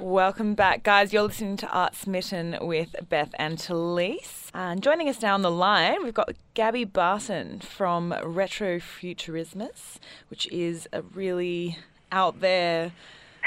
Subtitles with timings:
[0.00, 1.12] Welcome back, guys.
[1.12, 4.48] You're listening to Art Smitten with Beth and Talisse.
[4.54, 9.96] And joining us now on the line, we've got Gabi Barton from Retro Futurismus,
[10.28, 11.78] which is a really
[12.12, 12.92] out there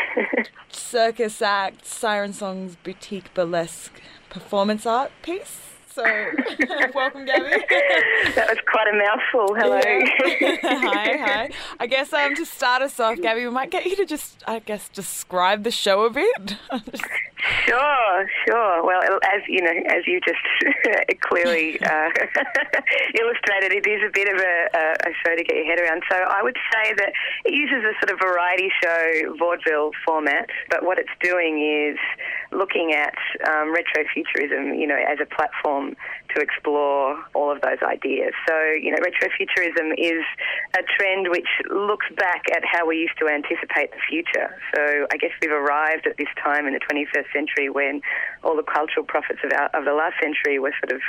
[0.70, 5.78] circus act, siren songs, boutique burlesque performance art piece.
[5.94, 6.04] So,
[6.96, 7.68] welcome, Gabi.
[8.36, 9.56] that was quite a mouthful.
[9.56, 9.82] Hello.
[10.40, 10.58] Yeah.
[10.80, 11.50] hi, hi.
[11.82, 14.60] I guess um, to start us off, Gabi, we might get you to just, I
[14.60, 16.56] guess, describe the show a bit.
[17.66, 18.86] Sure, sure.
[18.86, 22.10] Well, as you know, as you just clearly uh,
[23.20, 26.04] illustrated, it is a bit of a, a, show to get your head around.
[26.10, 27.12] So I would say that
[27.46, 31.98] it uses a sort of variety show vaudeville format, but what it's doing is
[32.52, 33.16] looking at
[33.48, 35.81] um, retrofuturism, you know, as a platform
[36.36, 38.34] to explore all of those ideas.
[38.48, 40.24] So, you know, retrofuturism is
[40.78, 44.56] a trend which looks back at how we used to anticipate the future.
[44.74, 48.02] So I guess we've arrived at this time in the 21st century when
[48.44, 51.02] all the cultural prophets of, our, of the last century were sort of,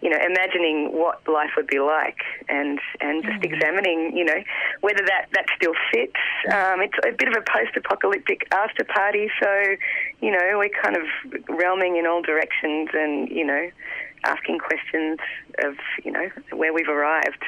[0.00, 2.18] you know, imagining what life would be like
[2.48, 3.52] and, and just mm.
[3.52, 4.40] examining, you know,
[4.80, 6.18] whether that, that still fits.
[6.48, 9.76] Um, it's a bit of a post-apocalyptic after party, so,
[10.22, 11.02] you know, we're kind of
[11.48, 13.70] realming in all directions and, you know,
[14.24, 15.18] asking questions
[15.64, 17.44] of you know where we've arrived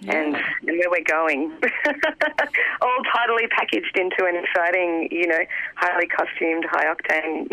[0.00, 0.16] yeah.
[0.16, 1.52] and and where we're going,
[2.82, 5.40] all tidily packaged into an exciting, you know,
[5.76, 7.48] highly costumed, high octane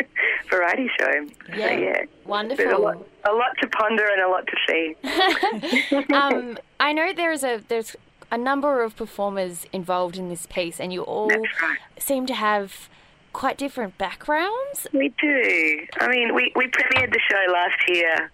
[0.50, 1.26] variety show.
[1.56, 2.02] Yeah, so, yeah.
[2.24, 2.66] wonderful.
[2.66, 6.12] a lot, a lot to ponder and a lot to see.
[6.14, 7.96] um, I know there's a there's
[8.30, 11.78] a number of performers involved in this piece, and you all right.
[11.98, 12.88] seem to have
[13.32, 14.86] quite different backgrounds.
[14.92, 15.86] We do.
[16.00, 18.30] I mean, we, we premiered the show last year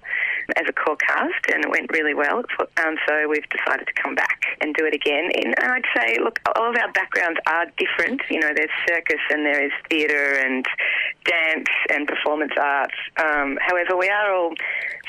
[0.56, 2.42] as a core cast and it went really well.
[2.84, 5.30] Um, so we've decided to come back and do it again.
[5.34, 8.22] And I'd say, look, all of our backgrounds are different.
[8.30, 10.64] You know, there's circus and there is theatre and
[11.24, 12.94] dance and performance arts.
[13.16, 14.54] Um, however, we are all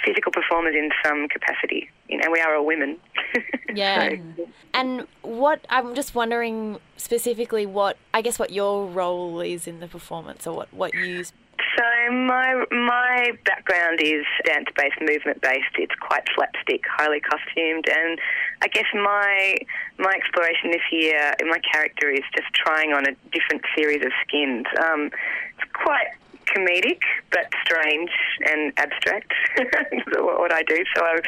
[0.05, 1.89] physical performers in some capacity.
[2.07, 2.97] You know, we are all women.
[3.73, 4.09] yeah.
[4.09, 4.47] so.
[4.73, 9.87] And what I'm just wondering specifically what I guess what your role is in the
[9.87, 11.23] performance or what what you
[11.77, 15.73] so my my background is dance based, movement based.
[15.77, 18.19] It's quite slapstick, highly costumed, and
[18.61, 19.57] I guess my
[19.97, 24.65] my exploration this year, my character is just trying on a different series of skins.
[24.83, 25.11] Um,
[25.57, 26.07] it's quite
[26.57, 26.99] comedic
[27.31, 28.09] but strange
[28.45, 29.31] and abstract
[30.17, 30.77] what I do.
[30.95, 31.23] So I've,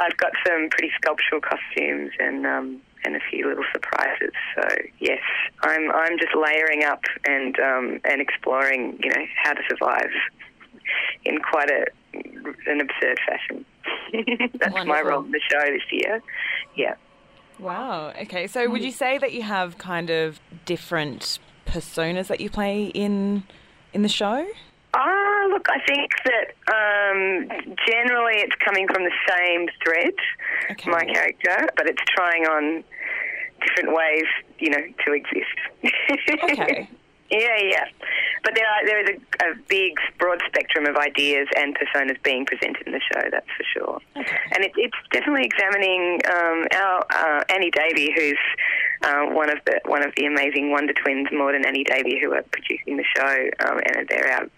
[0.00, 4.32] I've got some pretty sculptural costumes and um, and a few little surprises.
[4.54, 4.62] So
[5.00, 5.20] yes,
[5.62, 10.10] I'm I'm just layering up and um, and exploring, you know, how to survive
[11.24, 11.86] in quite a
[12.66, 13.64] an absurd fashion.
[14.58, 14.84] That's Wonderful.
[14.84, 16.22] my role in the show this year.
[16.76, 16.94] Yeah.
[17.58, 18.12] Wow.
[18.22, 18.46] Okay.
[18.46, 23.44] So would you say that you have kind of different personas that you play in
[23.92, 24.46] in the show?
[25.52, 30.14] Look, I think that um, generally it's coming from the same thread,
[30.70, 30.90] okay.
[30.90, 32.82] my character, but it's trying on
[33.60, 34.24] different ways,
[34.58, 35.58] you know, to exist.
[35.84, 36.88] Okay.
[37.30, 37.84] yeah, yeah.
[38.44, 42.46] But there are there is a, a, big, broad spectrum of ideas and personas being
[42.46, 43.22] presented in the show.
[43.30, 43.98] That's for sure.
[44.16, 44.38] Okay.
[44.54, 48.38] And it, it's definitely examining um, our uh, Annie Davey, who's
[49.02, 52.32] uh, one of the one of the amazing Wonder Twins, Maud and Annie Davey, who
[52.32, 54.48] are producing the show, um, and they're our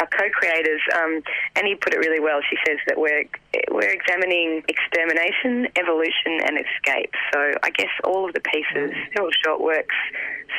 [0.00, 0.80] our co-creators.
[0.96, 1.22] Um,
[1.56, 2.40] Annie put it really well.
[2.48, 3.24] She says that we're
[3.70, 7.12] we're examining extermination, evolution, and escape.
[7.32, 9.20] So I guess all of the pieces, mm.
[9.20, 9.94] all short works,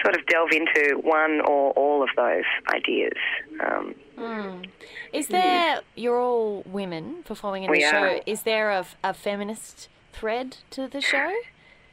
[0.03, 3.17] sort of delve into one or all of those ideas.
[3.66, 4.66] Um, mm.
[5.13, 5.81] Is there?
[5.95, 7.97] You're all women performing in the show.
[7.97, 8.22] Are.
[8.25, 11.33] Is there a, a feminist thread to the show?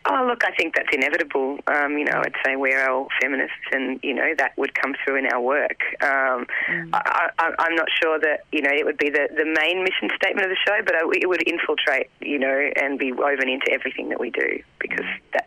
[0.09, 1.59] Oh, look, I think that's inevitable.
[1.67, 5.17] Um, you know, I'd say we're all feminists, and you know that would come through
[5.17, 5.81] in our work.
[6.01, 6.91] Um, mm.
[6.93, 10.47] I, am not sure that you know it would be the, the main mission statement
[10.47, 14.21] of the show, but it would infiltrate, you know, and be woven into everything that
[14.21, 15.19] we do because mm.
[15.33, 15.47] that's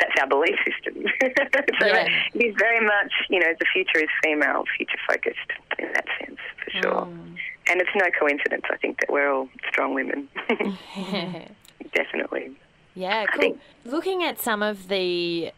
[0.00, 1.04] that's our belief system.
[1.80, 2.08] so yeah.
[2.34, 6.38] it is very much, you know, the future is female, future focused in that sense,
[6.64, 7.02] for sure.
[7.06, 7.36] Mm.
[7.70, 10.28] And it's no coincidence, I think, that we're all strong women.
[11.94, 12.56] Definitely.
[12.98, 13.56] Yeah, cool.
[13.84, 15.52] Looking at some of the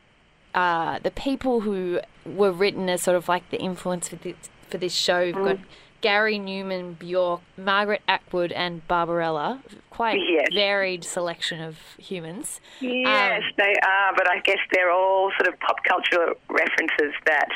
[0.54, 4.36] uh, the people who were written as sort of like the influence for this,
[4.68, 5.64] for this show, we've got mm.
[6.02, 9.62] Gary Numan, Bjork, Margaret Atwood, and Barbarella.
[9.88, 10.48] Quite yes.
[10.52, 12.60] varied selection of humans.
[12.80, 17.48] Yes, um, they are, but I guess they're all sort of pop culture references that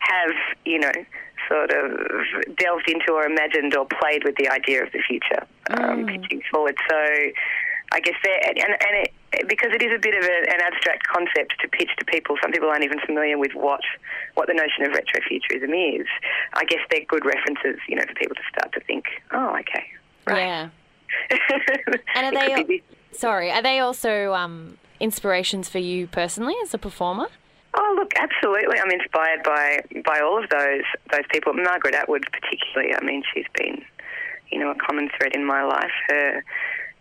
[0.00, 0.30] have,
[0.64, 0.92] you know,
[1.48, 6.06] sort of delved into or imagined or played with the idea of the future um,
[6.06, 6.08] mm.
[6.08, 6.76] pitching forward.
[6.88, 6.96] So
[7.92, 11.06] I guess there, and, and it, because it is a bit of a, an abstract
[11.06, 13.80] concept to pitch to people, some people aren't even familiar with what
[14.34, 16.06] what the notion of retrofuturism is.
[16.54, 19.84] I guess they're good references, you know, for people to start to think, oh, okay,
[20.26, 20.38] right.
[20.38, 20.68] Yeah.
[22.14, 22.62] and are they?
[22.62, 22.82] be-
[23.12, 27.28] Sorry, are they also um, inspirations for you personally as a performer?
[27.74, 28.78] Oh, look, absolutely.
[28.78, 31.52] I'm inspired by by all of those those people.
[31.54, 32.94] Margaret Atwood, particularly.
[32.94, 33.82] I mean, she's been,
[34.50, 35.92] you know, a common thread in my life.
[36.08, 36.44] Her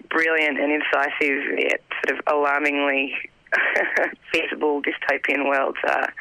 [0.09, 3.13] brilliant and incisive, yet sort of alarmingly
[4.33, 6.13] feasible dystopian worlds are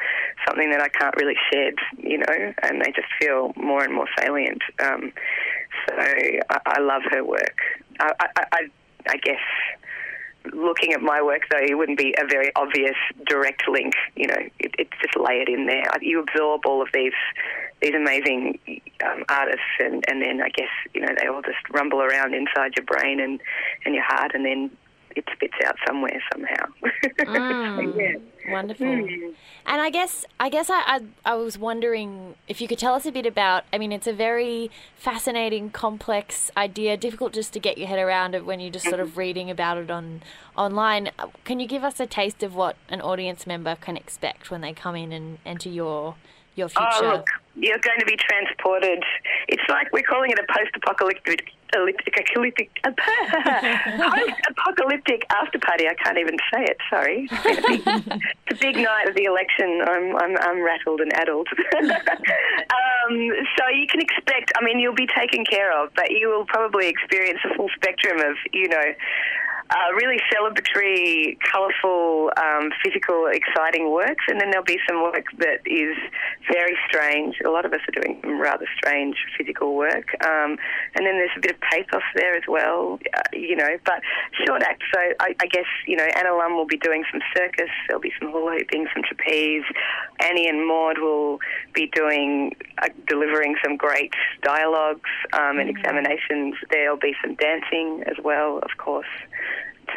[0.47, 4.07] something that I can't really shed, you know, and they just feel more and more
[4.17, 4.61] salient.
[4.79, 5.11] Um,
[5.87, 7.57] so I, I love her work.
[7.99, 8.13] I,
[8.53, 8.69] I,
[9.07, 9.39] I, guess
[10.53, 12.95] looking at my work, though, it wouldn't be a very obvious
[13.27, 13.93] direct link.
[14.15, 15.83] You know, it, it's just layered in there.
[16.01, 17.13] You absorb all of these
[17.81, 18.59] these amazing
[19.05, 22.73] um, artists, and, and then I guess you know they all just rumble around inside
[22.75, 23.39] your brain and,
[23.85, 24.71] and your heart, and then
[25.17, 26.65] it spits out somewhere somehow.
[27.17, 27.93] Mm.
[27.93, 28.51] So, yeah.
[28.51, 28.85] Wonderful.
[28.85, 29.33] Mm.
[29.65, 33.05] And I guess I guess I, I I was wondering if you could tell us
[33.05, 33.65] a bit about.
[33.73, 38.35] I mean, it's a very fascinating, complex idea, difficult just to get your head around
[38.35, 40.21] it when you're just sort of reading about it on
[40.55, 41.09] online.
[41.43, 44.73] Can you give us a taste of what an audience member can expect when they
[44.73, 46.15] come in and enter your
[46.55, 46.85] your future?
[47.01, 47.27] Oh, look,
[47.59, 49.03] you're going to be transported.
[49.47, 52.13] It's like we're calling it a post-apocalyptic, elliptic,
[52.85, 55.87] post-apocalyptic after party.
[55.87, 56.77] I can't even say it.
[56.89, 57.27] Sorry.
[57.31, 57.81] It's, a big,
[58.47, 59.81] it's a big night of the election.
[59.87, 61.47] I'm, I'm, I'm rattled and addled.
[61.81, 64.51] um, so you can expect.
[64.55, 68.19] I mean, you'll be taken care of, but you will probably experience a full spectrum
[68.19, 68.93] of, you know.
[69.69, 75.59] Uh, really celebratory, colourful, um, physical, exciting works, and then there'll be some work that
[75.65, 75.97] is
[76.49, 77.35] very strange.
[77.45, 80.57] A lot of us are doing rather strange physical work, um,
[80.95, 83.77] and then there's a bit of pathos there as well, uh, you know.
[83.83, 84.01] But
[84.45, 84.83] short act.
[84.93, 87.69] So I, I guess you know Anna Lum will be doing some circus.
[87.87, 89.63] There'll be some hula hooping, some trapeze.
[90.21, 91.39] Annie and Maud will
[91.73, 94.13] be doing uh, delivering some great
[94.43, 96.55] dialogues um, and examinations.
[96.71, 99.07] There'll be some dancing as well, of course.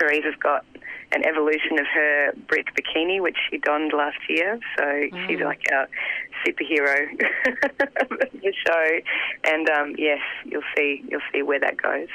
[0.01, 0.65] Teresa's got
[1.13, 4.59] an evolution of her brick bikini, which she donned last year.
[4.79, 4.85] So
[5.27, 5.87] she's like a
[6.47, 7.11] superhero
[8.01, 8.99] of the show.
[9.45, 12.09] And um, yes, you'll see you'll see where that goes.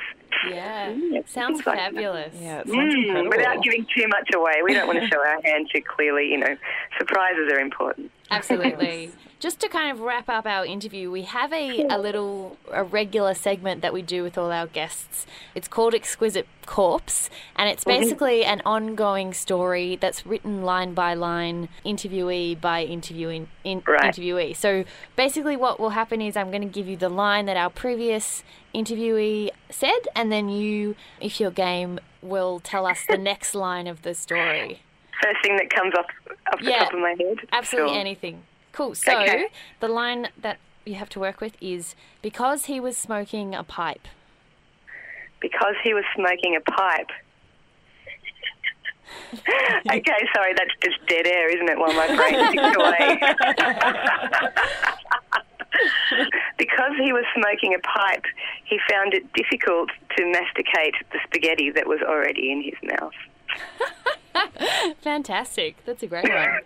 [0.50, 2.34] yeah, Mm, sounds things like fabulous.
[2.40, 5.42] Yeah, it sounds Mm, without giving too much away, we don't want to show our
[5.44, 6.28] hand too clearly.
[6.32, 6.56] You know,
[6.98, 8.12] surprises are important.
[8.36, 9.12] Absolutely.
[9.40, 13.34] Just to kind of wrap up our interview, we have a, a little a regular
[13.34, 15.28] segment that we do with all our guests.
[15.54, 18.02] It's called Exquisite Corpse, and it's mm-hmm.
[18.02, 24.16] basically an ongoing story that's written line by line, interviewee by interviewing in, Right.
[24.16, 24.56] interviewee.
[24.56, 24.86] So
[25.16, 28.42] basically, what will happen is I'm going to give you the line that our previous
[28.74, 34.02] interviewee said, and then you, if you're game, will tell us the next line of
[34.02, 34.82] the story.
[35.22, 36.06] First thing that comes off
[36.54, 37.38] off the Yeah, top of my head.
[37.52, 38.00] Absolutely Sure.
[38.00, 38.44] anything.
[38.72, 38.94] Cool.
[38.96, 39.48] So Okay.
[39.80, 44.08] the line that you have to work with is because he was smoking a pipe.
[45.42, 47.10] because he was smoking a pipe.
[49.92, 51.78] okay, sorry, that's just dead air, isn't it?
[51.78, 53.20] While my brain ticks away.
[56.58, 58.24] because he was smoking a pipe,
[58.64, 63.14] he found it difficult to masticate the spaghetti that was already in his mouth.
[65.02, 65.78] Fantastic.
[65.86, 66.60] That's a great one.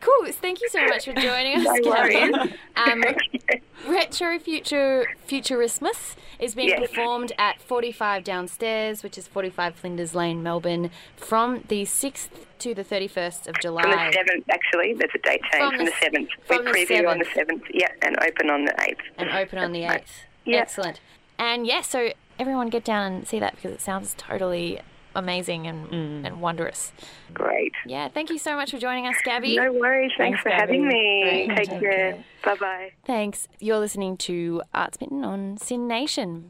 [0.00, 0.30] Cool.
[0.32, 1.80] Thank you so much for joining us.
[1.82, 2.46] No.
[2.76, 3.02] Um,
[3.88, 6.80] Retro Future Futurismus is being Yes.
[6.90, 12.28] performed at 45 Downstairs, which is 45 Flinders Lane, Melbourne, from the 6th
[12.60, 13.82] to the 31st of July.
[13.82, 16.28] From the seventh, actually, there's a date change From from, the the s- seventh.
[16.48, 17.62] We from the preview on the 7th.
[17.72, 19.00] yeah, and open on the eighth.
[19.16, 20.02] and open on the 8th.
[20.44, 20.58] Yeah.
[20.58, 21.00] Excellent.
[21.38, 24.80] And yes, so everyone get down and see that because it sounds totally
[25.14, 26.26] amazing and, mm.
[26.26, 26.92] and wonderous.
[27.34, 27.72] Great.
[27.86, 29.56] Yeah, thank you so much for joining us, Gabi.
[29.56, 30.12] No worries.
[30.16, 30.60] Thanks, Thanks, for Gabi.
[30.60, 31.46] having me.
[31.46, 31.56] Great.
[31.56, 31.90] Take Take care.
[32.12, 32.24] care.
[32.44, 32.92] Bye bye.
[33.04, 33.48] Thanks.
[33.58, 36.46] You're listening to Art Smitten on Sin Nation.